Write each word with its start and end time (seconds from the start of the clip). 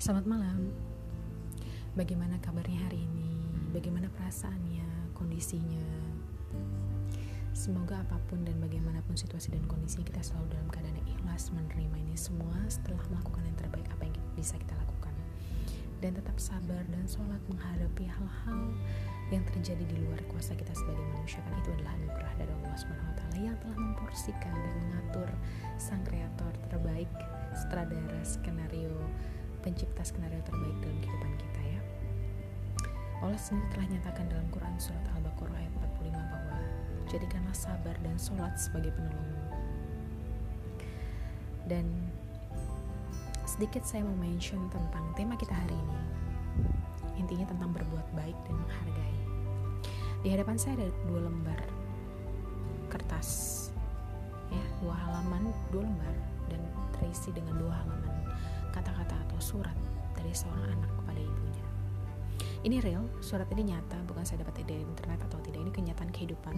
Selamat 0.00 0.24
malam. 0.24 0.72
Bagaimana 1.92 2.40
kabarnya 2.40 2.88
hari 2.88 3.04
ini? 3.04 3.32
Bagaimana 3.76 4.08
perasaannya, 4.08 5.12
kondisinya? 5.12 5.84
Semoga 7.52 8.00
apa 8.00 8.16
pun 8.28 8.40
dan 8.48 8.56
bagaimanapun 8.56 9.12
situasi 9.20 9.52
dan 9.52 9.60
kondisi 9.68 10.00
kita 10.00 10.24
selalu 10.24 10.56
dalam 10.56 10.68
keadaan 10.72 10.96
yang 11.00 11.08
ikhlas 11.12 11.52
menerima 11.52 11.96
ini 12.08 12.16
semua 12.16 12.56
setelah 12.68 13.04
melakukan 13.12 13.44
yang 13.44 13.56
terbaik 13.60 13.86
apa 13.92 14.02
yang 14.08 14.16
bisa 14.32 14.56
kita 14.56 14.72
lakukan. 14.74 15.14
Dan 16.00 16.16
tetap 16.16 16.40
sabar 16.40 16.82
dan 16.88 17.04
sholat 17.04 17.40
menghadapi 17.52 18.08
hal-hal 18.08 18.60
yang 19.32 19.44
terjadi 19.48 19.84
di 19.86 19.96
luar 20.02 20.20
kuasa 20.28 20.52
kita 20.52 20.76
sebagai 20.76 20.91
manusia 21.32 21.48
kan 21.48 21.64
itu 21.64 21.70
adalah 21.80 21.92
anugerah 21.96 22.32
dari 22.36 22.52
Allah 22.52 22.76
SWT 22.76 23.22
yang 23.40 23.56
telah 23.64 23.78
memporsikan 23.80 24.52
dan 24.52 24.74
mengatur 24.84 25.28
sang 25.80 26.04
kreator 26.04 26.52
terbaik 26.68 27.08
sutradara 27.56 28.20
skenario 28.20 28.92
pencipta 29.64 30.04
skenario 30.04 30.44
terbaik 30.44 30.76
dalam 30.84 30.98
kehidupan 31.00 31.32
kita 31.40 31.62
ya. 31.64 31.80
Allah 33.24 33.40
sendiri 33.40 33.64
telah 33.72 33.86
nyatakan 33.96 34.26
dalam 34.28 34.44
Quran 34.52 34.76
surat 34.76 35.04
Al-Baqarah 35.16 35.56
ayat 35.56 35.72
45 36.04 36.20
bahwa 36.20 36.58
jadikanlah 37.08 37.56
sabar 37.56 37.96
dan 38.04 38.16
sholat 38.20 38.52
sebagai 38.60 38.92
penolongmu. 38.92 39.48
Dan 41.64 41.86
sedikit 43.48 43.88
saya 43.88 44.04
mau 44.04 44.20
mention 44.20 44.68
tentang 44.68 45.16
tema 45.16 45.32
kita 45.40 45.56
hari 45.56 45.72
ini. 45.80 46.00
Intinya 47.16 47.48
tentang 47.48 47.72
berbuat 47.72 48.04
baik 48.12 48.36
dan 48.44 48.60
menghargai. 48.60 49.31
Di 50.22 50.30
hadapan 50.30 50.54
saya 50.54 50.78
ada 50.78 50.88
dua 51.10 51.26
lembar 51.26 51.58
kertas, 52.86 53.28
ya 54.54 54.62
dua 54.78 54.94
halaman, 54.94 55.50
dua 55.74 55.82
lembar 55.82 56.14
dan 56.46 56.62
terisi 56.94 57.34
dengan 57.34 57.58
dua 57.58 57.74
halaman 57.74 58.30
kata-kata 58.70 59.18
atau 59.28 59.38
surat 59.42 59.74
dari 60.14 60.30
seorang 60.30 60.78
anak 60.78 60.90
kepada 61.02 61.18
ibunya. 61.18 61.66
Ini 62.62 62.76
real, 62.78 63.02
surat 63.18 63.50
ini 63.50 63.74
nyata, 63.74 63.98
bukan 64.06 64.22
saya 64.22 64.46
dapat 64.46 64.62
dari 64.62 64.86
internet 64.86 65.26
atau 65.26 65.42
tidak. 65.42 65.58
Ini 65.66 65.72
kenyataan 65.74 66.10
kehidupan. 66.14 66.56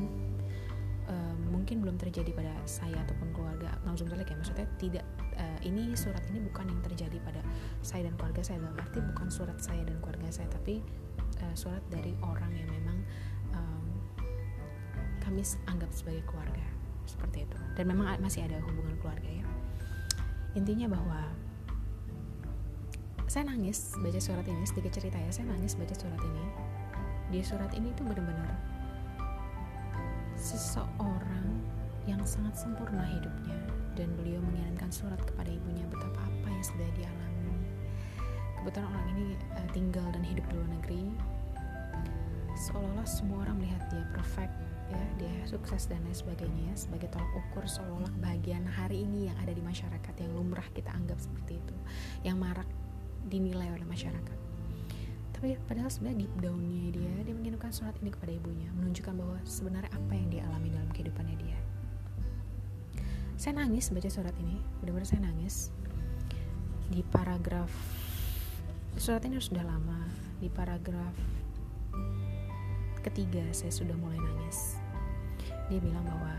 Uh, 1.05 1.37
mungkin 1.53 1.85
belum 1.85 2.01
terjadi 2.01 2.33
pada 2.33 2.49
saya 2.65 2.97
ataupun 3.05 3.29
keluarga 3.37 3.77
Nauzubillah 3.85 4.25
ya 4.25 4.41
maksudnya 4.41 4.65
tidak 4.81 5.05
uh, 5.37 5.61
ini 5.61 5.93
surat 5.93 6.25
ini 6.33 6.41
bukan 6.49 6.65
yang 6.65 6.81
terjadi 6.81 7.21
pada 7.21 7.45
saya 7.85 8.09
dan 8.09 8.17
keluarga 8.17 8.41
saya 8.41 8.65
dalam 8.65 8.73
arti 8.81 9.05
bukan 9.13 9.29
surat 9.29 9.61
saya 9.61 9.85
dan 9.85 10.01
keluarga 10.01 10.33
saya 10.33 10.49
tapi 10.49 10.81
uh, 11.45 11.53
surat 11.53 11.85
dari 11.93 12.17
orang 12.25 12.57
yang 12.57 12.73
memang 12.73 13.05
kami 15.25 15.43
anggap 15.67 15.91
sebagai 15.91 16.23
keluarga 16.29 16.65
seperti 17.09 17.49
itu. 17.49 17.59
Dan 17.75 17.91
memang 17.91 18.21
masih 18.21 18.45
ada 18.45 18.61
hubungan 18.61 18.95
keluarga 19.01 19.29
ya. 19.29 19.47
Intinya 20.55 20.87
bahwa 20.93 21.21
saya 23.27 23.51
nangis 23.51 23.97
baca 23.99 24.21
surat 24.21 24.47
ini 24.47 24.63
sedikit 24.69 24.95
cerita 24.95 25.19
ya 25.19 25.31
saya 25.33 25.51
nangis 25.51 25.75
baca 25.75 25.97
surat 25.97 26.21
ini. 26.23 26.45
Di 27.33 27.41
surat 27.43 27.73
ini 27.75 27.91
tuh 27.97 28.07
benar-benar 28.07 28.53
seseorang 30.39 31.47
yang 32.05 32.21
sangat 32.23 32.55
sempurna 32.55 33.03
hidupnya. 33.09 33.59
Dan 33.95 34.11
beliau 34.19 34.43
mengirimkan 34.43 34.91
surat 34.91 35.19
kepada 35.23 35.49
ibunya 35.49 35.87
betapa 35.87 36.19
apa 36.19 36.49
yang 36.51 36.65
sudah 36.67 36.89
dialami 36.99 37.35
kebetulan 38.65 38.89
orang 38.97 39.07
ini 39.13 39.37
uh, 39.61 39.69
tinggal 39.77 40.09
dan 40.09 40.25
hidup 40.25 40.41
di 40.49 40.57
luar 40.57 40.71
negeri. 40.73 41.05
Seolah-olah 42.57 43.05
semua 43.05 43.45
orang 43.45 43.61
melihat 43.61 43.85
dia 43.93 44.01
perfect 44.17 44.57
ya 44.95 45.09
dia 45.19 45.35
sukses 45.45 45.91
dan 45.91 46.01
lain 46.07 46.15
sebagainya 46.15 46.73
ya 46.73 46.75
sebagai 46.79 47.11
tolak 47.11 47.29
ukur 47.35 47.67
seolah-olah 47.67 48.15
bagian 48.23 48.65
hari 48.65 49.03
ini 49.03 49.29
yang 49.29 49.37
ada 49.43 49.53
di 49.53 49.61
masyarakat 49.61 50.15
yang 50.23 50.31
lumrah 50.33 50.67
kita 50.73 50.91
anggap 50.95 51.19
seperti 51.19 51.59
itu 51.59 51.77
yang 52.23 52.39
marak 52.39 52.67
dinilai 53.27 53.69
oleh 53.75 53.85
masyarakat. 53.85 54.39
Tapi 55.35 55.59
padahal 55.67 55.91
sebenarnya 55.91 56.25
deep 56.25 56.35
downnya 56.41 56.89
dia 56.95 57.15
dia 57.27 57.35
mengirimkan 57.35 57.75
surat 57.75 57.93
ini 58.01 58.15
kepada 58.15 58.33
ibunya 58.33 58.71
menunjukkan 58.79 59.15
bahwa 59.19 59.39
sebenarnya 59.45 59.91
apa 59.93 60.13
yang 60.15 60.29
dia 60.31 60.43
alami 60.49 60.69
dalam 60.73 60.91
kehidupannya 60.95 61.37
dia. 61.37 61.59
Saya 63.35 63.61
nangis 63.61 63.91
baca 63.91 64.09
surat 64.09 64.33
ini 64.41 64.63
benar-benar 64.81 65.09
saya 65.11 65.27
nangis. 65.27 65.75
Di 66.89 67.03
paragraf 67.03 67.73
surat 68.95 69.27
ini 69.27 69.43
sudah 69.43 69.67
lama 69.67 70.07
di 70.39 70.47
paragraf 70.47 71.17
ketiga 73.05 73.43
saya 73.53 73.69
sudah 73.75 73.97
mulai 73.99 74.17
nangis 74.17 74.81
dia 75.73 75.81
bilang 75.81 76.05
bahwa 76.05 76.33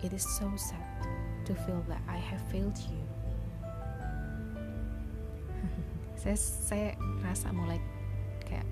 it 0.00 0.14
is 0.14 0.22
so 0.22 0.46
sad 0.54 0.86
to 1.42 1.52
feel 1.66 1.82
that 1.90 2.00
I 2.06 2.16
have 2.16 2.40
failed 2.48 2.78
you. 2.86 3.02
Saya 6.20 6.36
saya 6.36 6.88
rasa 7.24 7.50
mulai 7.50 7.80
kayak 8.46 8.68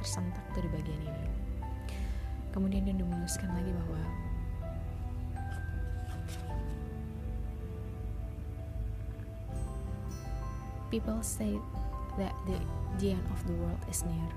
tersentak 0.00 0.42
tuh 0.56 0.64
di 0.64 0.70
bagian 0.72 1.02
ini. 1.04 1.26
Kemudian 2.50 2.86
dia 2.88 2.94
menuliskan 2.96 3.50
lagi 3.52 3.70
bahwa 3.74 4.00
people 10.90 11.22
say 11.22 11.54
that 12.18 12.34
the, 12.46 12.58
the 12.98 13.14
end 13.14 13.26
of 13.30 13.40
the 13.46 13.54
world 13.54 13.78
is 13.86 14.02
near. 14.02 14.30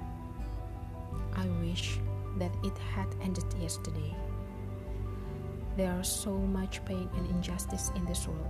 I 1.34 1.50
wish 1.66 1.98
that 2.38 2.54
it 2.62 2.78
had 2.94 3.10
ended 3.22 3.46
yesterday 3.58 4.14
there 5.76 6.00
is 6.00 6.08
so 6.08 6.38
much 6.38 6.84
pain 6.86 7.10
and 7.18 7.30
injustice 7.30 7.92
in 7.96 8.06
this 8.06 8.28
world 8.28 8.50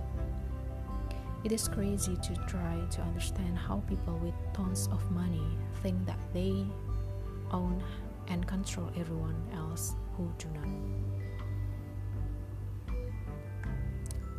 It 1.44 1.52
is 1.52 1.68
crazy 1.68 2.16
to 2.16 2.34
try 2.48 2.80
to 2.90 3.02
understand 3.02 3.58
how 3.58 3.82
people 3.86 4.16
with 4.24 4.32
tons 4.54 4.88
of 4.90 5.04
money 5.10 5.44
think 5.82 6.06
that 6.06 6.18
they 6.32 6.64
own 7.52 7.82
and 8.28 8.46
control 8.46 8.88
everyone 8.96 9.36
else 9.52 9.94
who 10.16 10.32
do 10.38 10.48
not. 10.54 10.68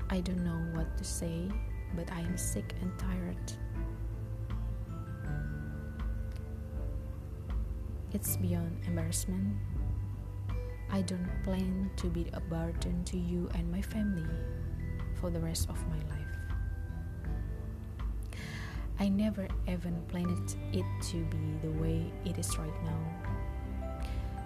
I 0.09 0.19
don't 0.21 0.43
know 0.43 0.61
what 0.73 0.97
to 0.97 1.03
say, 1.03 1.47
but 1.95 2.11
I 2.11 2.21
am 2.21 2.37
sick 2.37 2.73
and 2.81 2.91
tired. 2.97 3.53
It's 8.13 8.37
beyond 8.37 8.79
embarrassment. 8.87 9.57
I 10.91 11.01
don't 11.01 11.29
plan 11.43 11.89
to 11.97 12.07
be 12.07 12.27
a 12.33 12.39
burden 12.39 13.03
to 13.05 13.17
you 13.17 13.49
and 13.55 13.71
my 13.71 13.81
family 13.81 14.29
for 15.19 15.29
the 15.29 15.39
rest 15.39 15.69
of 15.69 15.77
my 15.89 15.97
life. 16.09 16.35
I 18.99 19.09
never 19.09 19.47
even 19.67 20.01
planned 20.07 20.55
it 20.71 20.85
to 21.11 21.17
be 21.25 21.59
the 21.61 21.71
way 21.81 22.11
it 22.23 22.37
is 22.37 22.57
right 22.57 22.83
now. 22.83 23.01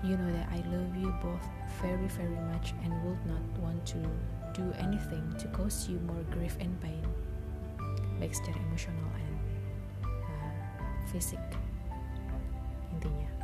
You 0.03 0.17
know 0.17 0.31
that 0.31 0.47
I 0.49 0.63
love 0.73 0.95
you 0.95 1.13
both 1.21 1.45
very, 1.81 2.07
very 2.07 2.39
much 2.53 2.73
and 2.83 2.93
would 3.03 3.23
not 3.25 3.43
want 3.59 3.85
to 3.87 3.99
do 4.53 4.73
anything 4.79 5.35
to 5.39 5.47
cause 5.49 5.87
you 5.87 5.99
more 5.99 6.23
grief 6.31 6.57
and 6.59 6.73
pain, 6.81 7.03
baik 8.19 8.33
secara 8.33 8.57
emosional 8.71 9.11
and 9.15 9.35
uh, 10.01 11.29
intinya. 12.95 13.38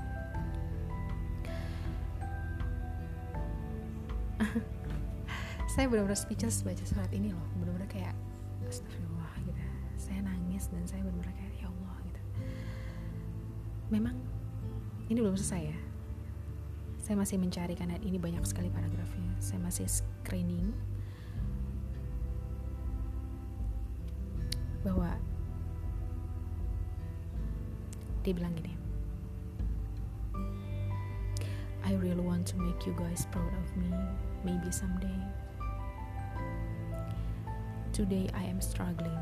saya 5.73 5.85
benar-benar 5.91 6.17
speechless 6.17 6.61
baca 6.63 6.83
surat 6.85 7.09
ini 7.11 7.31
loh, 7.31 7.47
benar-benar 7.59 7.89
kayak 7.89 8.15
astagfirullah 8.67 9.33
gitu. 9.45 9.63
Saya 9.99 10.19
nangis 10.23 10.69
dan 10.71 10.83
saya 10.85 11.01
benar-benar 11.03 11.33
kayak 11.35 11.53
ya 11.59 11.67
Allah 11.69 11.95
gitu. 12.07 12.21
Memang 13.93 14.15
ini 15.11 15.17
belum 15.21 15.37
selesai 15.37 15.61
ya. 15.69 15.79
Saya 17.05 17.15
masih 17.21 17.37
mencari 17.37 17.77
karena 17.77 18.01
ini 18.01 18.17
banyak 18.17 18.41
sekali 18.49 18.73
paragrafnya. 18.73 19.29
Saya 19.37 19.61
masih 19.61 19.85
screening 19.85 20.73
bahwa 24.81 25.17
dia 28.21 28.33
bilang 28.33 28.53
gini 28.53 28.84
really 32.05 32.21
want 32.21 32.45
to 32.45 32.57
make 32.57 32.85
you 32.85 32.93
guys 32.93 33.25
proud 33.31 33.51
of 33.53 33.77
me. 33.77 33.89
Maybe 34.43 34.71
someday. 34.71 35.19
Today 37.93 38.29
I 38.33 38.43
am 38.43 38.61
struggling. 38.61 39.17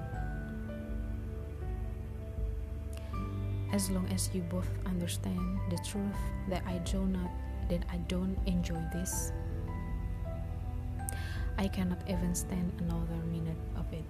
As 3.72 3.90
long 3.90 4.06
as 4.14 4.30
you 4.34 4.42
both 4.42 4.70
understand 4.86 5.60
the 5.70 5.78
truth 5.88 6.22
that 6.50 6.64
I 6.68 6.78
do 6.80 7.06
not 7.06 7.32
that 7.70 7.86
I 7.90 7.98
don't 8.12 8.38
enjoy 8.46 8.82
this 8.92 9.32
I 11.58 11.68
cannot 11.70 12.02
even 12.10 12.36
stand 12.36 12.74
another 12.80 13.22
minute 13.32 13.58
of 13.78 13.86
it. 13.94 14.04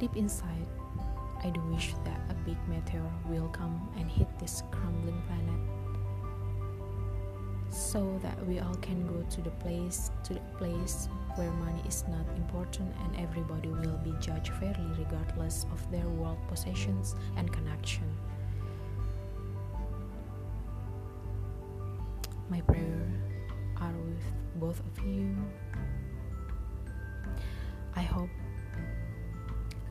Deep 0.00 0.16
inside, 0.16 0.66
I 1.42 1.50
do 1.50 1.60
wish 1.72 1.94
that 2.04 2.20
a 2.28 2.34
big 2.44 2.58
meteor 2.68 3.08
will 3.30 3.48
come 3.48 3.88
and 3.96 4.10
hit 4.10 4.26
this 4.38 4.64
crumbling 4.72 5.22
planet 5.26 5.83
so 7.74 8.18
that 8.22 8.46
we 8.46 8.60
all 8.60 8.74
can 8.76 9.04
go 9.06 9.24
to 9.28 9.42
the 9.42 9.50
place 9.50 10.10
to 10.22 10.34
the 10.34 10.40
place 10.58 11.08
where 11.34 11.50
money 11.50 11.82
is 11.88 12.04
not 12.08 12.24
important 12.36 12.94
and 13.02 13.16
everybody 13.18 13.68
will 13.68 13.98
be 14.04 14.14
judged 14.20 14.52
fairly 14.60 14.86
regardless 14.96 15.66
of 15.72 15.90
their 15.90 16.06
world 16.08 16.38
possessions 16.48 17.16
and 17.36 17.52
connection. 17.52 18.04
My 22.48 22.60
prayer 22.60 23.10
are 23.80 23.92
with 23.92 24.22
both 24.60 24.80
of 24.80 25.04
you. 25.04 25.34
I 27.96 28.02
hope 28.02 28.30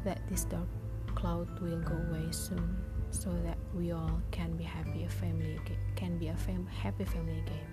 that 0.05 0.21
this 0.29 0.45
dark 0.45 0.67
cloud 1.15 1.59
will 1.59 1.79
go 1.79 1.95
away 2.09 2.31
soon 2.31 2.77
so 3.11 3.29
that 3.43 3.57
we 3.75 3.91
all 3.91 4.21
can 4.31 4.55
be 4.57 4.63
happy 4.63 5.03
a 5.03 5.09
family 5.09 5.59
can 5.95 6.17
be 6.17 6.29
a 6.29 6.35
fam 6.35 6.65
happy 6.65 7.05
family 7.05 7.39
again. 7.39 7.72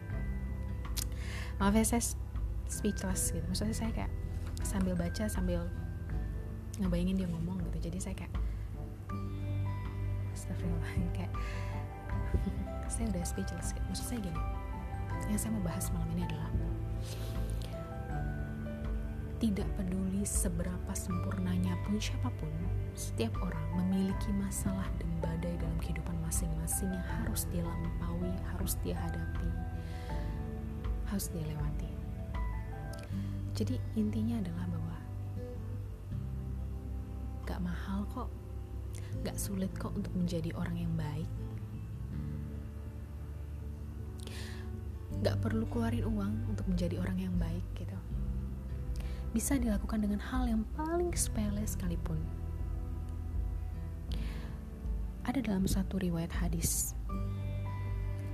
Maaf 1.60 1.76
ya 1.76 1.84
saya 1.84 2.02
speechless 2.66 3.36
gitu. 3.36 3.44
Maksudnya 3.44 3.76
saya 3.76 3.90
kayak 3.92 4.12
sambil 4.64 4.96
baca 4.96 5.28
sambil 5.28 5.68
ngebayangin 6.80 7.20
dia 7.20 7.28
ngomong 7.28 7.60
gitu. 7.68 7.92
Jadi 7.92 7.98
saya 8.00 8.16
kayak 8.16 8.32
astagfirullah 10.32 10.92
kayak 11.12 11.32
saya 12.92 13.06
udah 13.12 13.24
speechless 13.28 13.76
gitu. 13.76 13.84
maksud 13.92 14.06
saya 14.08 14.20
gini 14.24 14.40
yang 15.28 15.38
saya 15.38 15.52
mau 15.54 15.62
bahas 15.62 15.86
malam 15.94 16.08
ini 16.16 16.26
adalah 16.26 16.50
tidak 19.40 19.68
peduli 19.72 20.20
seberapa 20.20 20.92
sempurnanya 20.92 21.72
pun 21.88 21.96
siapa 21.96 22.28
pun, 22.36 22.52
setiap 22.92 23.32
orang 23.40 23.64
memiliki 23.72 24.28
masalah 24.36 24.84
dan 25.00 25.08
badai 25.24 25.56
dalam 25.56 25.80
kehidupan 25.80 26.12
masing-masing 26.20 26.92
yang 26.92 27.06
harus 27.08 27.48
dia 27.48 27.64
lampaui, 27.64 28.28
harus 28.52 28.76
dia 28.84 28.92
hadapi, 29.00 29.48
harus 31.10 31.26
dia 31.34 31.42
lewati. 31.42 31.90
Jadi 33.58 33.76
intinya 33.98 34.38
adalah 34.38 34.64
bahwa 34.70 34.96
gak 37.44 37.60
mahal 37.60 38.00
kok, 38.14 38.30
gak 39.26 39.34
sulit 39.34 39.68
kok 39.74 39.90
untuk 39.90 40.14
menjadi 40.14 40.54
orang 40.54 40.78
yang 40.78 40.94
baik. 40.94 41.30
Gak 45.20 45.36
perlu 45.42 45.66
keluarin 45.68 46.06
uang 46.06 46.34
untuk 46.46 46.64
menjadi 46.70 47.02
orang 47.02 47.18
yang 47.18 47.34
baik 47.36 47.66
gitu. 47.74 47.98
Bisa 49.34 49.58
dilakukan 49.58 50.06
dengan 50.06 50.22
hal 50.22 50.46
yang 50.46 50.62
paling 50.78 51.10
sepele 51.12 51.66
sekalipun. 51.66 52.22
Ada 55.26 55.42
dalam 55.42 55.66
satu 55.66 56.00
riwayat 56.00 56.32
hadis 56.32 56.94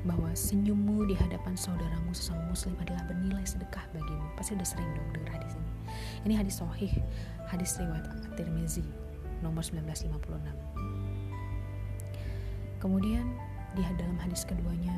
bahwa 0.06 0.30
senyummu 0.32 1.10
di 1.10 1.14
hadapan 1.18 1.58
saudaramu 1.58 2.14
sesama 2.14 2.46
muslim 2.46 2.78
adalah 2.78 3.02
bernilai 3.10 3.42
sedekah 3.42 3.82
bagimu. 3.90 4.26
Pasti 4.38 4.54
udah 4.54 4.64
sering 4.64 4.86
dong 4.94 5.10
dengar 5.12 5.42
hadis 5.42 5.52
ini. 5.58 5.70
Ini 6.30 6.34
hadis 6.38 6.54
sahih, 6.62 6.92
hadis 7.50 7.74
riwayat 7.76 8.06
At-Tirmizi 8.06 8.86
nomor 9.42 9.66
1956. 9.66 10.16
Kemudian 12.78 13.26
di 13.74 13.82
dalam 13.82 14.16
hadis 14.22 14.46
keduanya, 14.46 14.94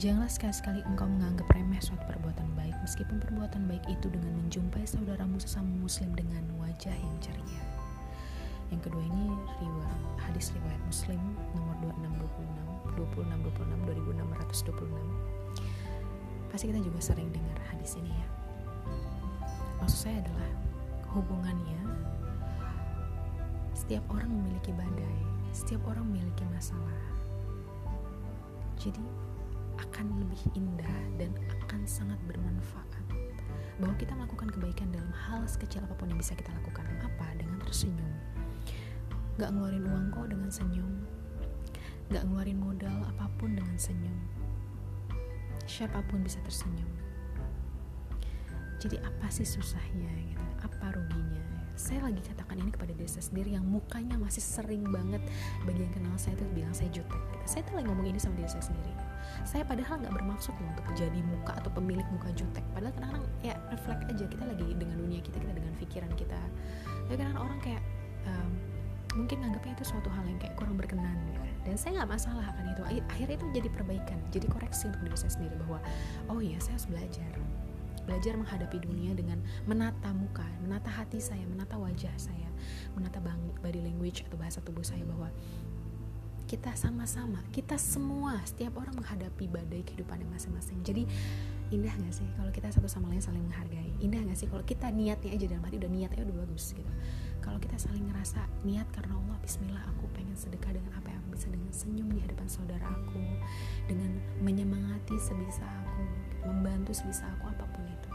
janganlah 0.00 0.32
sekali-sekali 0.32 0.80
engkau 0.88 1.06
menganggap 1.06 1.46
remeh 1.52 1.78
suatu 1.84 2.02
perbuatan 2.08 2.48
baik 2.56 2.74
meskipun 2.82 3.20
perbuatan 3.20 3.68
baik 3.68 3.84
itu 3.86 4.08
dengan 4.08 4.32
menjumpai 4.42 4.88
saudaramu 4.88 5.36
sesama 5.36 5.70
muslim 5.76 6.10
dengan 6.16 6.42
wajah 6.56 6.96
yang 6.96 7.16
ceria. 7.20 7.75
Yang 8.72 8.80
kedua 8.90 9.02
ini 9.02 9.30
riwayat 9.62 10.00
hadis 10.18 10.50
riwayat 10.52 10.82
Muslim 10.86 11.20
nomor 11.54 11.76
2626 12.96 12.96
2626 12.96 13.86
2626 14.86 16.50
pasti 16.50 16.72
kita 16.72 16.80
juga 16.80 16.98
sering 17.04 17.28
dengar 17.30 17.58
hadis 17.68 18.00
ini 18.00 18.10
ya. 18.10 18.28
Maksud 19.82 20.08
saya 20.08 20.16
adalah 20.24 20.50
hubungannya 21.12 21.80
setiap 23.76 24.02
orang 24.08 24.32
memiliki 24.32 24.72
badai 24.72 25.36
setiap 25.56 25.80
orang 25.88 26.04
memiliki 26.12 26.44
masalah. 26.52 27.00
Jadi 28.76 29.00
akan 29.80 30.20
lebih 30.20 30.42
indah 30.52 31.00
dan 31.16 31.32
akan 31.64 31.80
sangat 31.88 32.20
bermanfaat 32.28 32.84
bahwa 33.80 33.96
kita 33.96 34.12
melakukan 34.12 34.52
kebaikan 34.52 34.92
dalam 34.92 35.08
hal 35.16 35.48
sekecil 35.48 35.80
apa 35.80 35.96
pun 35.96 36.12
yang 36.12 36.20
bisa 36.20 36.36
kita 36.36 36.52
lakukan. 36.60 36.84
Apa? 37.00 37.32
Dengan 37.40 37.56
tersenyum 37.64 38.12
gak 39.36 39.52
ngeluarin 39.52 39.84
uang 39.84 40.06
kok 40.12 40.26
dengan 40.32 40.48
senyum 40.48 40.92
Gak 42.06 42.22
ngeluarin 42.22 42.62
modal 42.62 43.02
apa 43.02 43.26
pun 43.34 43.58
dengan 43.58 43.74
senyum. 43.74 44.14
Siapa 45.66 45.98
pun 46.06 46.22
bisa 46.22 46.38
tersenyum. 46.46 46.86
Jadi 48.78 49.02
apa 49.02 49.26
sih 49.26 49.42
susahnya 49.42 50.06
gitu? 50.22 50.44
Apa 50.62 50.94
ruginya? 50.94 51.42
Saya 51.74 52.06
lagi 52.06 52.22
katakan 52.22 52.62
ini 52.62 52.70
kepada 52.70 52.94
diri 52.94 53.10
saya 53.10 53.26
sendiri 53.26 53.58
yang 53.58 53.66
mukanya 53.66 54.14
masih 54.16 54.38
sering 54.40 54.86
banget 54.86 55.18
bagi 55.66 55.82
yang 55.82 55.92
kenal 55.92 56.14
saya 56.14 56.38
tuh 56.38 56.46
bilang 56.54 56.70
saya 56.70 56.94
jutek. 56.94 57.18
Gitu. 57.18 57.44
Saya 57.44 57.62
tuh 57.66 57.74
lagi 57.74 57.86
ngomong 57.90 58.06
ini 58.06 58.18
sama 58.22 58.38
diri 58.38 58.50
saya 58.54 58.64
sendiri. 58.70 58.94
Saya 59.42 59.62
padahal 59.66 59.98
nggak 60.06 60.14
bermaksud 60.14 60.54
loh 60.62 60.68
untuk 60.78 60.86
jadi 60.94 61.20
muka 61.26 61.58
atau 61.58 61.70
pemilik 61.74 62.06
muka 62.14 62.30
jutek. 62.38 62.62
Padahal 62.70 62.94
kadang-kadang 62.94 63.26
ya 63.42 63.58
refleks 63.74 64.06
aja 64.14 64.24
kita 64.30 64.44
lagi 64.46 64.66
dengan 64.78 64.96
dunia 65.02 65.18
kita, 65.18 65.42
kita 65.42 65.52
dengan 65.58 65.74
pikiran 65.74 66.12
kita. 66.14 66.40
Ya 67.10 67.14
kadang 67.18 67.34
orang 67.42 67.58
kayak 67.58 67.82
um, 68.30 68.75
mungkin 69.16 69.42
anggapnya 69.42 69.72
itu 69.74 69.84
suatu 69.88 70.12
hal 70.12 70.24
yang 70.28 70.38
kayak 70.38 70.54
kurang 70.54 70.76
berkenan 70.76 71.16
gitu. 71.32 71.40
Dan 71.66 71.74
saya 71.74 72.02
nggak 72.02 72.10
masalah 72.14 72.44
akan 72.52 72.64
itu 72.76 72.82
akhirnya 73.10 73.36
itu 73.40 73.46
jadi 73.50 73.68
perbaikan 73.72 74.18
jadi 74.30 74.46
koreksi 74.46 74.92
untuk 74.92 75.02
diri 75.02 75.18
saya 75.18 75.32
sendiri 75.32 75.54
bahwa 75.66 75.78
oh 76.30 76.38
iya 76.38 76.60
saya 76.60 76.78
harus 76.78 76.86
belajar. 76.86 77.32
Belajar 78.06 78.38
menghadapi 78.38 78.78
dunia 78.86 79.18
dengan 79.18 79.42
menata 79.66 80.14
muka 80.14 80.46
menata 80.62 80.86
hati 80.92 81.18
saya 81.18 81.42
menata 81.42 81.74
wajah 81.74 82.14
saya 82.14 82.46
menata 82.94 83.18
body 83.64 83.82
language 83.82 84.22
atau 84.30 84.38
bahasa 84.38 84.62
tubuh 84.62 84.86
saya 84.86 85.02
bahwa 85.02 85.26
kita 86.46 86.70
sama-sama 86.78 87.42
kita 87.50 87.74
semua 87.74 88.38
setiap 88.46 88.78
orang 88.78 88.94
menghadapi 88.94 89.50
badai 89.50 89.82
kehidupan 89.82 90.22
yang 90.22 90.30
masing-masing. 90.30 90.78
Jadi 90.86 91.02
indah 91.74 91.90
gak 91.90 92.14
sih 92.14 92.28
kalau 92.38 92.50
kita 92.54 92.70
satu 92.70 92.86
sama 92.86 93.10
lain 93.10 93.18
saling 93.18 93.42
menghargai? 93.42 93.90
Indah 93.98 94.22
gak 94.22 94.38
sih 94.38 94.46
kalau 94.46 94.62
kita 94.62 94.86
niatnya 94.94 95.34
aja 95.34 95.46
dalam 95.50 95.62
hati 95.66 95.76
udah 95.82 95.90
niatnya 95.90 96.22
udah 96.22 96.36
bagus 96.46 96.70
gitu. 96.74 96.92
Kalau 97.42 97.58
kita 97.58 97.74
saling 97.78 98.06
ngerasa 98.06 98.42
niat 98.62 98.86
karena 98.94 99.14
Allah 99.18 99.36
Bismillah 99.42 99.82
aku 99.94 100.06
pengen 100.14 100.34
sedekah 100.38 100.74
dengan 100.74 100.94
apa 100.98 101.10
yang 101.10 101.22
bisa 101.30 101.46
dengan 101.50 101.70
senyum 101.74 102.08
di 102.10 102.20
hadapan 102.22 102.46
saudara 102.46 102.86
aku 102.86 103.22
dengan 103.86 104.10
menyemangati 104.42 105.14
sebisa 105.18 105.62
aku 105.62 106.02
membantu 106.46 106.94
sebisa 106.94 107.26
aku 107.38 107.50
apa 107.50 107.64
pun 107.74 107.84
itu. 107.86 108.10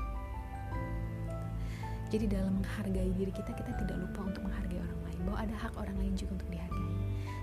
Jadi 2.12 2.26
dalam 2.28 2.60
menghargai 2.60 3.12
diri 3.16 3.32
kita 3.32 3.56
kita 3.56 3.72
tidak 3.80 3.98
lupa 4.00 4.28
untuk 4.28 4.44
menghargai 4.48 4.80
orang 4.80 5.00
lain. 5.08 5.20
Bahwa 5.28 5.38
ada 5.44 5.56
hak 5.56 5.74
orang 5.80 5.96
lain 6.00 6.14
juga 6.16 6.40
untuk 6.40 6.50
dihargai 6.52 7.01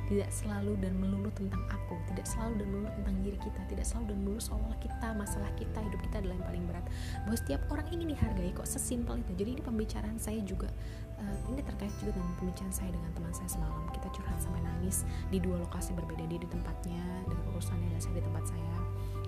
tidak 0.09 0.33
selalu 0.33 0.73
dan 0.81 0.97
melulu 0.97 1.29
tentang 1.37 1.61
aku 1.69 2.01
tidak 2.09 2.25
selalu 2.25 2.65
dan 2.65 2.67
melulu 2.73 2.89
tentang 2.97 3.17
diri 3.21 3.39
kita 3.45 3.61
tidak 3.69 3.85
selalu 3.85 4.05
dan 4.09 4.19
melulu 4.25 4.41
soal 4.41 4.73
kita 4.81 5.09
masalah 5.13 5.51
kita 5.61 5.79
hidup 5.85 6.01
kita 6.01 6.17
adalah 6.25 6.35
yang 6.41 6.47
paling 6.49 6.65
berat. 6.65 6.85
Bahwa 7.29 7.37
setiap 7.37 7.61
orang 7.69 7.87
ingin 7.93 8.17
dihargai 8.17 8.51
kok 8.57 8.65
sesimpel 8.65 9.21
itu. 9.21 9.33
Jadi 9.37 9.51
ini 9.61 9.63
pembicaraan 9.63 10.17
saya 10.17 10.41
juga 10.41 10.73
uh, 11.21 11.37
ini 11.53 11.61
terkait 11.61 11.93
juga 12.01 12.17
dengan 12.17 12.33
pembicaraan 12.41 12.73
saya 12.73 12.91
dengan 12.91 13.11
teman 13.13 13.33
saya 13.37 13.49
semalam. 13.53 13.85
Kita 13.93 14.09
curhat 14.17 14.41
sampai 14.41 14.65
nangis 14.65 15.05
di 15.29 15.39
dua 15.39 15.61
lokasi 15.61 15.93
berbeda 15.93 16.25
dia 16.25 16.41
di 16.41 16.49
tempatnya 16.49 17.05
dengan 17.29 17.45
urusannya 17.53 17.89
dan 17.93 18.01
saya 18.01 18.15
di 18.17 18.25
tempat 18.25 18.45
saya. 18.49 18.75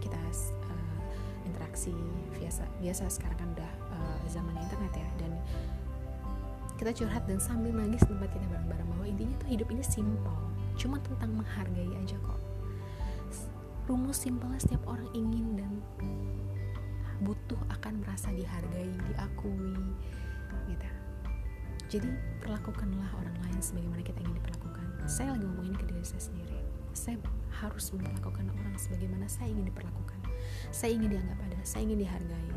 Kita 0.01 0.17
uh, 0.17 0.99
interaksi 1.45 1.93
biasa 2.41 2.65
biasa 2.81 3.05
sekarang 3.13 3.37
kan 3.37 3.49
udah 3.53 3.73
uh, 3.93 4.19
zaman 4.33 4.57
internet 4.57 4.93
ya. 4.97 5.09
Dan 5.21 5.37
kita 6.81 6.97
curhat 6.97 7.29
dan 7.29 7.37
sambil 7.37 7.77
nangis 7.77 8.01
tempat 8.09 8.33
kita 8.33 8.49
bareng-bareng 8.49 8.89
bahwa 8.97 9.05
intinya 9.05 9.37
tuh 9.37 9.53
hidup 9.53 9.69
ini 9.69 9.85
simple 9.85 10.50
cuma 10.81 10.97
tentang 11.05 11.37
menghargai 11.37 11.93
aja 12.01 12.17
kok. 12.25 12.41
Rumus 13.85 14.25
simpelnya 14.25 14.57
setiap 14.57 14.81
orang 14.89 15.05
ingin 15.13 15.61
dan 15.61 15.73
butuh 17.21 17.61
akan 17.69 18.01
merasa 18.01 18.33
dihargai 18.33 18.89
diakui 19.13 19.77
gitu. 20.73 20.89
Jadi 21.91 22.09
perlakukanlah 22.41 23.13
orang 23.19 23.37
lain 23.45 23.61
sebagaimana 23.61 24.01
kita 24.01 24.25
ingin 24.25 24.41
diperlakukan. 24.41 24.87
Saya 25.05 25.37
lagi 25.37 25.45
ngomong 25.45 25.69
ini 25.69 25.77
ke 25.77 25.85
diri 25.85 26.07
saya 26.07 26.23
sendiri. 26.23 26.59
Saya 26.97 27.21
harus 27.61 27.93
memperlakukan 27.93 28.47
orang 28.49 28.75
sebagaimana 28.81 29.27
saya 29.29 29.53
ingin 29.53 29.69
diperlakukan. 29.69 30.19
Saya 30.73 30.97
ingin 30.97 31.19
dianggap 31.19 31.39
ada 31.45 31.61
saya 31.67 31.83
ingin 31.85 32.09
dihargai. 32.09 32.49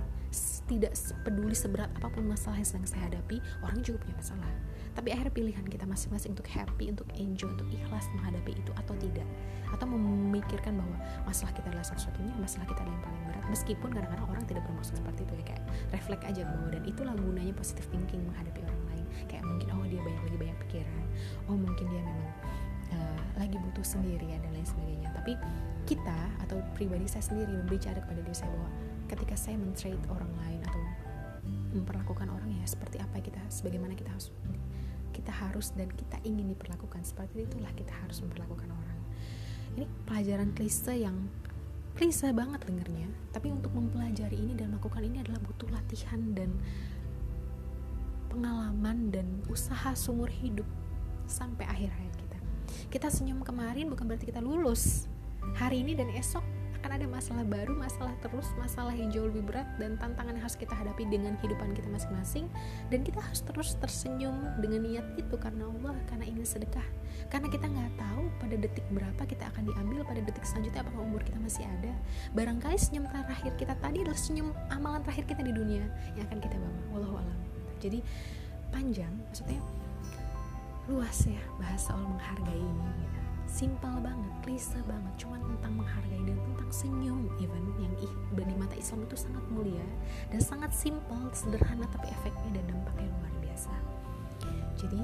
Tidak 0.63 0.93
peduli 1.27 1.53
seberat 1.53 1.91
apa 1.99 2.07
pun 2.07 2.23
masalah 2.23 2.55
yang 2.55 2.69
sedang 2.69 2.87
saya 2.87 3.03
hadapi 3.11 3.43
orang 3.67 3.83
juga 3.83 3.99
punya 4.07 4.15
masalah 4.15 4.47
tapi 4.93 5.09
akhirnya 5.09 5.33
pilihan 5.33 5.65
kita 5.65 5.89
masing-masing 5.89 6.37
untuk 6.37 6.45
happy 6.45 6.93
untuk 6.93 7.09
enjoy 7.17 7.49
untuk 7.49 7.65
ikhlas 7.73 8.05
menghadapi 8.13 8.53
itu 8.53 8.71
atau 8.77 8.93
tidak. 9.01 9.25
Atau 9.73 9.89
memikirkan 9.89 10.77
bahwa 10.77 10.97
masalah 11.25 11.49
kita 11.57 11.73
adalah 11.73 11.85
satu-satunya 11.85 12.33
masalah 12.37 12.69
kita 12.69 12.85
adalah 12.85 12.93
yang 12.93 13.05
paling 13.05 13.23
berat. 13.25 13.43
Meskipun 13.49 13.89
kadang-kadang 13.89 14.27
orang 14.29 14.43
tidak 14.45 14.63
bermaksud 14.69 14.95
seperti 15.01 15.25
itu 15.25 15.33
ya 15.41 15.43
kayak 15.49 15.63
refleks 15.89 16.25
aja 16.29 16.41
bahwa 16.45 16.67
dan 16.69 16.83
itulah 16.85 17.13
gunanya 17.17 17.53
positive 17.57 17.87
thinking 17.89 18.21
menghadapi 18.29 18.61
orang 18.61 18.83
lain. 18.93 19.05
Kayak 19.25 19.43
mungkin 19.49 19.67
oh 19.73 19.85
dia 19.89 20.01
banyak 20.05 20.21
lagi 20.29 20.37
banyak 20.37 20.57
pikiran. 20.69 21.03
Oh 21.49 21.57
mungkin 21.57 21.85
dia 21.89 22.01
memang 22.05 22.29
uh, 22.93 23.21
lagi 23.41 23.57
butuh 23.57 23.85
sendirian 23.85 24.39
dan 24.45 24.51
lain 24.53 24.67
sebagainya. 24.69 25.09
Tapi 25.17 25.33
kita 25.89 26.19
atau 26.45 26.61
pribadi 26.77 27.09
saya 27.09 27.25
sendiri 27.25 27.49
berbicara 27.65 27.97
kepada 27.97 28.21
diri 28.21 28.37
saya 28.37 28.53
bahwa 28.53 28.69
ketika 29.09 29.33
saya 29.33 29.57
men-treat 29.57 29.99
orang 30.13 30.29
lain 30.45 30.61
atau 30.69 30.81
memperlakukan 31.73 32.29
orang 32.29 32.53
ya 32.55 32.65
seperti 32.69 33.01
apa 33.01 33.19
kita 33.19 33.41
sebagaimana 33.49 33.97
kita 33.97 34.13
harus 34.13 34.31
kita 35.13 35.29
harus 35.29 35.71
dan 35.77 35.87
kita 35.93 36.17
ingin 36.25 36.49
diperlakukan. 36.49 37.05
Seperti 37.05 37.45
itulah 37.45 37.69
kita 37.77 37.93
harus 38.01 38.19
memperlakukan 38.25 38.67
orang. 38.73 38.99
Ini 39.77 39.85
pelajaran 40.09 40.49
klise 40.57 40.97
yang 40.97 41.29
klise 41.93 42.33
banget 42.33 42.65
dengernya. 42.65 43.07
Tapi 43.29 43.53
untuk 43.53 43.69
mempelajari 43.77 44.37
ini 44.37 44.57
dan 44.57 44.73
melakukan 44.73 45.05
ini 45.05 45.21
adalah 45.21 45.39
butuh 45.45 45.69
latihan 45.69 46.19
dan 46.33 46.49
pengalaman 48.33 49.13
dan 49.13 49.27
usaha 49.45 49.93
sumur 49.93 50.27
hidup 50.27 50.65
sampai 51.29 51.69
akhir 51.69 51.93
hayat 51.93 52.15
kita. 52.17 52.37
Kita 52.89 53.07
senyum 53.13 53.45
kemarin 53.45 53.93
bukan 53.93 54.09
berarti 54.09 54.33
kita 54.33 54.41
lulus 54.41 55.05
hari 55.53 55.85
ini 55.85 55.93
dan 55.93 56.09
esok 56.17 56.41
akan 56.83 56.99
ada 56.99 57.07
masalah 57.07 57.47
baru, 57.47 57.71
masalah 57.79 58.11
terus, 58.19 58.51
masalah 58.59 58.91
yang 58.91 59.07
jauh 59.07 59.31
lebih 59.31 59.47
berat 59.47 59.63
dan 59.79 59.95
tantangan 59.95 60.35
yang 60.35 60.43
harus 60.43 60.59
kita 60.59 60.75
hadapi 60.75 61.07
dengan 61.07 61.39
kehidupan 61.39 61.71
kita 61.71 61.87
masing-masing. 61.87 62.51
Dan 62.91 63.07
kita 63.07 63.23
harus 63.23 63.39
terus 63.39 63.79
tersenyum 63.79 64.35
dengan 64.59 64.83
niat 64.83 65.07
itu 65.15 65.31
karena 65.39 65.63
Allah, 65.63 65.95
karena 66.11 66.27
ingin 66.27 66.43
sedekah. 66.43 66.83
Karena 67.31 67.47
kita 67.47 67.71
nggak 67.71 67.95
tahu 67.95 68.23
pada 68.35 68.55
detik 68.59 68.83
berapa 68.91 69.23
kita 69.23 69.47
akan 69.55 69.63
diambil 69.63 70.03
pada 70.03 70.19
detik 70.27 70.43
selanjutnya 70.43 70.83
apakah 70.83 71.01
umur 71.07 71.23
kita 71.23 71.39
masih 71.39 71.63
ada. 71.63 71.95
Barangkali 72.35 72.75
senyum 72.75 73.07
terakhir 73.07 73.55
kita 73.55 73.79
tadi 73.79 74.03
adalah 74.03 74.19
senyum 74.19 74.51
amalan 74.67 74.99
terakhir 75.07 75.23
kita 75.31 75.39
di 75.39 75.55
dunia 75.55 75.87
yang 76.19 76.27
akan 76.27 76.43
kita 76.43 76.59
bawa. 76.59 76.81
Wallahu 76.99 77.15
alam. 77.23 77.39
Jadi 77.79 78.03
panjang 78.75 79.15
maksudnya 79.31 79.63
luas 80.91 81.15
ya 81.23 81.39
bahasa 81.55 81.95
soal 81.95 82.03
menghargai 82.03 82.59
ini. 82.59 82.91
gitu 83.07 83.22
simpel 83.53 83.93
banget, 84.01 84.33
klise 84.41 84.81
banget, 84.89 85.13
cuman 85.21 85.37
tentang 85.45 85.77
menghargai 85.77 86.25
dan 86.25 86.37
tentang 86.41 86.69
senyum 86.73 87.29
even 87.37 87.61
yang 87.77 87.93
ih 88.01 88.13
di 88.33 88.55
mata 88.57 88.73
Islam 88.73 89.05
itu 89.05 89.13
sangat 89.13 89.45
mulia 89.53 89.85
dan 90.33 90.41
sangat 90.41 90.73
simpel, 90.73 91.21
sederhana 91.37 91.85
tapi 91.93 92.09
efeknya 92.09 92.57
dan 92.57 92.65
dampaknya 92.65 93.13
luar 93.13 93.33
biasa. 93.45 93.73
Jadi 94.73 95.01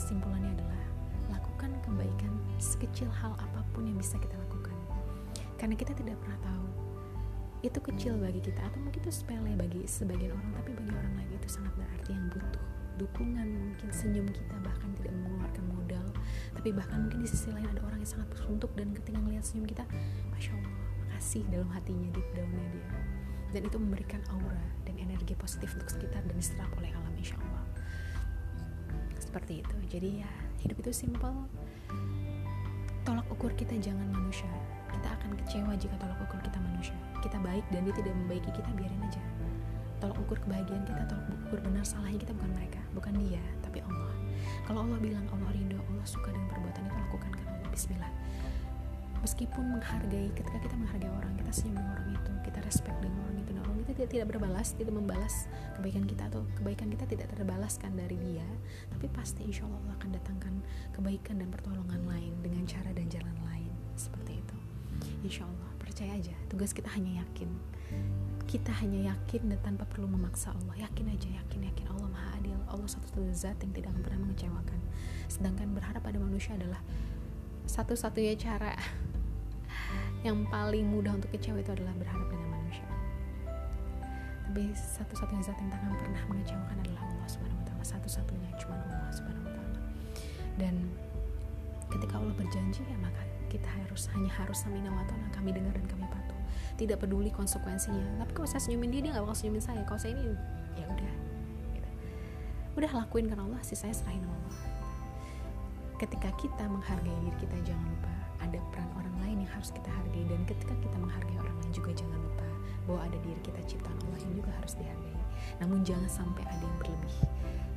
kesimpulannya 0.00 0.48
adalah 0.56 0.82
lakukan 1.28 1.76
kebaikan 1.84 2.32
sekecil 2.56 3.12
hal 3.12 3.36
apa 3.36 3.60
pun 3.76 3.84
yang 3.84 4.00
bisa 4.00 4.16
kita 4.16 4.32
lakukan. 4.48 4.72
Karena 5.60 5.76
kita 5.76 5.92
tidak 5.92 6.16
pernah 6.24 6.40
tahu 6.40 6.66
itu 7.60 7.76
kecil 7.84 8.16
bagi 8.16 8.40
kita 8.40 8.64
atau 8.64 8.80
mungkin 8.80 9.04
itu 9.04 9.12
sepele 9.12 9.52
bagi 9.52 9.84
sebagian 9.84 10.32
orang 10.32 10.48
tapi 10.56 10.72
bagi 10.72 10.96
orang 10.96 11.12
lain 11.20 11.30
itu 11.36 11.48
sangat 11.52 11.76
berarti 11.76 12.16
yang 12.16 12.24
butuh 12.32 12.64
dukungan 12.96 13.48
mungkin 13.52 13.88
senyum 13.92 14.28
kita 14.32 14.56
bahkan 14.64 14.88
tidak 14.96 15.12
mengeluarkan 15.16 15.64
modal 15.72 16.06
tapi 16.56 16.68
bahkan 16.72 17.04
mungkin 17.04 17.20
di 17.24 17.28
sisi 17.28 17.52
lain 17.52 17.68
ada 17.68 17.80
yang 18.00 18.08
sangat 18.08 18.32
bersuntuk 18.32 18.72
dan 18.74 18.96
ketika 18.96 19.20
melihat 19.20 19.44
senyum 19.44 19.68
kita 19.68 19.84
masya 20.32 20.56
allah 20.56 20.80
makasih 21.20 21.44
dalam 21.52 21.68
hatinya 21.68 22.08
di 22.16 22.22
dalamnya 22.32 22.64
dia. 22.72 22.88
Dan 23.52 23.68
itu 23.68 23.76
memberikan 23.76 24.24
aura 24.32 24.64
dan 24.88 24.96
energi 24.96 25.36
positif 25.36 25.76
untuk 25.76 25.92
sekitar 25.92 26.24
dan 26.24 26.32
diserap 26.32 26.72
oleh 26.80 26.88
alam 26.96 27.12
insya 27.20 27.36
allah. 27.36 27.60
Seperti 29.20 29.60
itu. 29.60 29.76
Jadi 29.92 30.24
ya 30.24 30.32
hidup 30.64 30.80
itu 30.80 30.96
simple. 30.96 31.44
Tolak 33.04 33.28
ukur 33.28 33.52
kita 33.52 33.76
jangan 33.84 34.08
manusia. 34.16 34.48
Kita 34.88 35.12
akan 35.12 35.36
kecewa 35.44 35.76
jika 35.76 35.92
tolak 36.00 36.16
ukur 36.24 36.40
kita 36.40 36.56
manusia. 36.56 36.96
Kita 37.20 37.36
baik 37.36 37.68
dan 37.68 37.84
dia 37.84 37.94
tidak 38.00 38.16
membaiki 38.24 38.48
kita 38.56 38.70
biarin 38.72 39.04
aja. 39.04 39.20
Tolak 40.00 40.16
ukur 40.24 40.40
kebahagiaan 40.40 40.88
kita 40.88 41.04
tolak 41.04 41.28
ukur 41.52 41.60
benar 41.60 41.84
salahnya 41.84 42.16
kita 42.16 42.32
bukan 42.32 42.52
mereka 42.56 42.80
bukan 42.96 43.12
dia 43.20 43.44
tapi 43.60 43.84
Allah. 43.84 44.14
Kalau 44.64 44.88
Allah 44.88 44.96
bilang 44.96 45.28
Allah 45.28 45.52
rindu 45.52 45.76
Allah 45.76 46.06
suka 46.08 46.32
dengan 46.32 46.48
perbuatan 46.48 46.88
itu 46.88 46.96
Bismillah. 47.70 48.12
Meskipun 49.20 49.76
menghargai 49.76 50.32
ketika 50.32 50.58
kita 50.64 50.74
menghargai 50.80 51.12
orang 51.12 51.36
kita 51.36 51.52
senyum 51.52 51.76
dengan 51.76 51.92
orang 51.92 52.08
itu 52.16 52.30
kita 52.40 52.58
respect 52.64 52.96
dengan 53.04 53.20
orang 53.28 53.36
itu 53.36 53.50
dan 53.52 53.62
orang 53.68 53.76
itu 53.84 53.92
tidak, 53.92 54.10
tidak 54.16 54.26
berbalas 54.32 54.68
tidak 54.72 54.94
membalas 54.96 55.34
kebaikan 55.76 56.04
kita 56.08 56.22
atau 56.32 56.40
kebaikan 56.56 56.88
kita 56.88 57.04
tidak 57.04 57.26
terbalaskan 57.36 57.92
dari 58.00 58.16
dia 58.16 58.48
tapi 58.88 59.06
pasti 59.12 59.44
insya 59.44 59.68
Allah 59.68 59.92
akan 60.00 60.08
datangkan 60.16 60.54
kebaikan 60.96 61.36
dan 61.36 61.48
pertolongan 61.52 62.00
lain 62.08 62.32
dengan 62.40 62.64
cara 62.64 62.90
dan 62.96 63.06
jalan 63.12 63.36
lain. 63.48 63.72
Seperti 63.96 64.40
itu. 64.40 64.56
Insya 65.24 65.44
Allah. 65.44 65.68
Percaya 65.80 66.16
aja 66.16 66.32
tugas 66.48 66.72
kita 66.72 66.88
hanya 66.96 67.20
yakin. 67.20 67.50
Kita 68.48 68.72
hanya 68.80 69.12
yakin 69.12 69.52
dan 69.52 69.58
tanpa 69.60 69.84
perlu 69.84 70.08
memaksa 70.08 70.52
Allah. 70.52 70.88
Yakin 70.88 71.12
aja 71.12 71.28
yakin 71.44 71.60
yakin. 71.68 71.86
Allah 71.92 72.08
maha 72.08 72.40
adil. 72.40 72.56
Allah 72.72 72.88
satu-satunya 72.88 73.34
zat 73.36 73.58
yang 73.60 73.72
tidak 73.76 73.92
akan 73.92 74.02
pernah 74.04 74.20
mengecewakan. 74.24 74.80
Sedangkan 75.28 75.68
berharap 75.76 76.00
pada 76.00 76.16
manusia 76.16 76.56
adalah 76.56 76.80
satu-satunya 77.70 78.34
cara 78.34 78.74
yang 80.26 80.42
paling 80.50 80.90
mudah 80.90 81.14
untuk 81.14 81.30
kecewa 81.30 81.62
itu 81.62 81.70
adalah 81.70 81.94
berharap 81.94 82.26
dengan 82.26 82.48
manusia. 82.50 82.88
Tapi 84.50 84.74
satu-satunya 84.74 85.42
zat 85.46 85.54
yang 85.62 85.70
tak 85.70 85.78
akan 85.78 85.94
pernah 85.94 86.22
mengecewakan 86.26 86.76
adalah 86.82 87.02
Allah 87.06 87.28
subhanahu 87.30 87.60
wa 87.62 87.66
ta'ala. 87.70 87.84
Satu-satunya 87.86 88.50
cuma 88.58 88.74
Allah 88.74 89.10
subhanahu 89.14 89.46
wa 89.46 89.52
ta'ala. 89.54 89.80
Dan 90.58 90.74
ketika 91.86 92.18
Allah 92.18 92.34
berjanji 92.34 92.82
ya 92.82 92.98
maka 92.98 93.22
kita 93.46 93.70
harus 93.70 94.10
hanya 94.14 94.30
harus 94.34 94.58
samina 94.62 94.90
wa 94.90 95.06
kami 95.30 95.54
dengar 95.54 95.70
dan 95.70 95.86
kami 95.86 96.04
patuh. 96.10 96.38
Tidak 96.74 96.98
peduli 96.98 97.30
konsekuensinya. 97.30 98.26
Tapi 98.26 98.32
kalau 98.34 98.50
saya 98.50 98.66
senyumin 98.66 98.90
dia 98.90 99.00
dia 99.06 99.10
nggak 99.14 99.30
bakal 99.30 99.38
senyumin 99.38 99.62
saya. 99.62 99.86
Kalau 99.86 100.00
saya 100.02 100.18
ini 100.18 100.34
ya 100.74 100.86
udah 100.90 101.12
gitu. 101.78 101.88
udah 102.82 102.90
lakuin 102.98 103.30
karena 103.30 103.46
Allah 103.46 103.62
sih 103.62 103.78
saya 103.78 103.94
serahin 103.94 104.26
Allah 104.26 104.79
ketika 106.00 106.32
kita 106.40 106.64
menghargai 106.64 107.12
diri 107.20 107.36
kita 107.44 107.56
jangan 107.60 107.84
lupa 107.92 108.08
ada 108.40 108.56
peran 108.72 108.88
orang 108.96 109.16
lain 109.20 109.36
yang 109.44 109.52
harus 109.52 109.68
kita 109.68 109.92
hargai. 109.92 110.24
Dan 110.24 110.40
ketika 110.48 110.72
kita 110.80 110.96
menghargai 110.96 111.36
orang 111.36 111.56
lain 111.60 111.72
juga 111.76 111.92
jangan 111.92 112.16
lupa 112.24 112.48
bahwa 112.88 113.00
ada 113.04 113.18
diri 113.20 113.40
kita 113.44 113.60
ciptaan 113.68 113.98
Allah 114.08 114.20
yang 114.24 114.34
juga 114.40 114.50
harus 114.56 114.72
dihargai. 114.80 115.20
Namun 115.60 115.84
jangan 115.84 116.08
sampai 116.08 116.42
ada 116.48 116.64
yang 116.64 116.78
berlebih. 116.80 117.16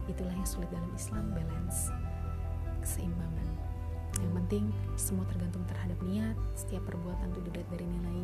Itulah 0.08 0.32
yang 0.32 0.48
sulit 0.48 0.72
dalam 0.72 0.88
Islam 0.96 1.36
balance 1.36 1.92
keseimbangan. 2.80 3.48
Yang 4.24 4.34
penting 4.40 4.66
semua 4.96 5.28
tergantung 5.28 5.68
terhadap 5.68 6.00
niat. 6.08 6.40
Setiap 6.56 6.88
perbuatan 6.88 7.28
itu 7.36 7.42
dilihat 7.52 7.68
dari 7.76 7.84
nilai 7.84 8.23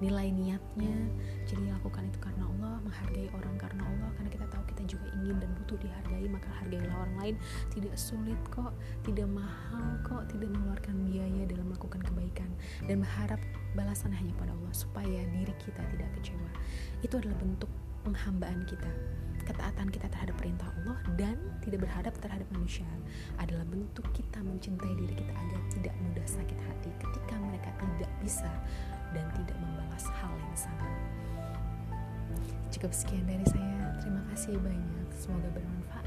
nilai 0.00 0.32
niatnya. 0.32 0.96
Jadi 1.44 1.68
lakukan 1.68 2.08
itu 2.08 2.18
karena 2.18 2.44
Allah 2.48 2.80
menghargai 2.82 3.28
orang 3.36 3.56
karena 3.60 3.82
Allah. 3.84 4.10
Karena 4.16 4.30
kita 4.32 4.46
tahu 4.48 4.64
kita 4.72 4.82
juga 4.88 5.06
ingin 5.20 5.36
dan 5.38 5.50
butuh 5.60 5.78
dihargai 5.78 6.26
maka 6.32 6.48
hargailah 6.60 6.96
orang 6.96 7.16
lain. 7.20 7.34
Tidak 7.70 7.94
sulit 7.94 8.40
kok 8.48 8.72
tidak 9.04 9.28
mahal 9.28 10.00
kok 10.02 10.26
tidak 10.32 10.48
mengeluarkan 10.50 10.96
biaya 11.06 11.42
dalam 11.46 11.68
melakukan 11.68 12.00
kebaikan. 12.02 12.50
Dan 12.88 13.04
berharap 13.04 13.40
balasan 13.76 14.10
hanya 14.16 14.32
pada 14.40 14.56
Allah 14.56 14.74
supaya 14.74 15.20
diri 15.30 15.54
kita 15.60 15.84
tidak 15.96 16.08
kecewa. 16.18 16.50
Itu 17.04 17.20
adalah 17.20 17.36
bentuk 17.38 17.70
penghambaan 18.02 18.64
kita 18.64 18.88
ketaatan 19.44 19.88
kita 19.88 20.06
terhadap 20.10 20.36
perintah 20.36 20.68
Allah 20.80 20.98
dan 21.16 21.36
tidak 21.64 21.84
berhadap 21.86 22.14
terhadap 22.20 22.48
manusia 22.52 22.88
adalah 23.36 23.64
bentuk 23.68 24.06
kita 24.12 24.40
mencintai 24.40 24.94
diri 24.96 25.14
kita 25.14 25.32
agar 25.32 25.60
tidak 25.72 25.94
mudah 26.00 26.26
sakit 26.26 26.58
hati 26.58 26.90
ketika 27.00 27.34
mereka 27.38 27.70
tidak 27.78 28.10
bisa 28.20 28.50
dan 29.16 29.26
tidak 29.34 29.56
membalas 29.58 30.04
hal 30.20 30.32
yang 30.36 30.56
sama. 30.56 30.88
Cukup 32.70 32.94
sekian 32.94 33.26
dari 33.26 33.44
saya. 33.50 33.98
Terima 33.98 34.22
kasih 34.30 34.54
banyak. 34.56 35.06
Semoga 35.18 35.50
bermanfaat. 35.52 36.06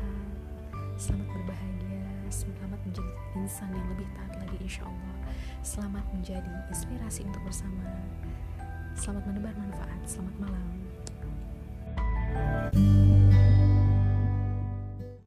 Selamat 0.95 1.27
berbahagia. 1.35 2.07
Selamat 2.31 2.79
menjadi 2.87 3.11
insan 3.37 3.69
yang 3.75 3.87
lebih 3.93 4.07
taat 4.15 4.33
lagi 4.39 4.57
insya 4.63 4.87
Allah. 4.87 5.15
Selamat 5.61 6.05
menjadi 6.15 6.51
inspirasi 6.71 7.27
untuk 7.27 7.43
bersama. 7.45 7.83
Selamat 8.95 9.23
menebar 9.29 9.53
manfaat. 9.59 10.01
Selamat 10.07 10.35
malam. 10.39 10.65